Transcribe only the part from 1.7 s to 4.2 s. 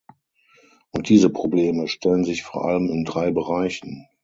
stellen sich vor allem in drei Bereichen.